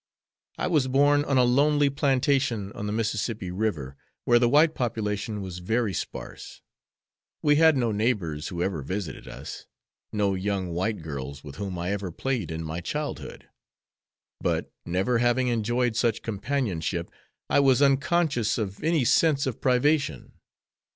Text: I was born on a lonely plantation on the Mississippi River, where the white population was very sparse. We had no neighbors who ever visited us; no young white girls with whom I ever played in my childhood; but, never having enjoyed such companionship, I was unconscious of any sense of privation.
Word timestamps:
I 0.57 0.65
was 0.65 0.87
born 0.87 1.23
on 1.25 1.37
a 1.37 1.43
lonely 1.43 1.87
plantation 1.91 2.71
on 2.71 2.87
the 2.87 2.91
Mississippi 2.91 3.51
River, 3.51 3.97
where 4.25 4.39
the 4.39 4.49
white 4.49 4.73
population 4.73 5.43
was 5.43 5.59
very 5.59 5.93
sparse. 5.93 6.63
We 7.43 7.57
had 7.57 7.77
no 7.77 7.91
neighbors 7.91 8.47
who 8.47 8.63
ever 8.63 8.81
visited 8.81 9.27
us; 9.27 9.67
no 10.11 10.33
young 10.33 10.69
white 10.69 11.03
girls 11.03 11.43
with 11.43 11.57
whom 11.57 11.77
I 11.77 11.91
ever 11.91 12.09
played 12.11 12.49
in 12.49 12.63
my 12.63 12.81
childhood; 12.81 13.47
but, 14.39 14.71
never 14.87 15.19
having 15.19 15.49
enjoyed 15.49 15.95
such 15.95 16.23
companionship, 16.23 17.11
I 17.47 17.59
was 17.59 17.79
unconscious 17.79 18.57
of 18.57 18.83
any 18.83 19.05
sense 19.05 19.45
of 19.45 19.61
privation. 19.61 20.33